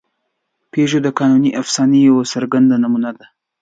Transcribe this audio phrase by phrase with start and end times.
[0.71, 3.25] پيژو د قانوني افسانې یوه څرګنده نمونه ده.